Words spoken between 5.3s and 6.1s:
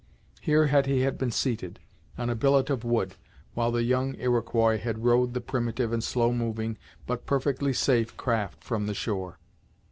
the primitive and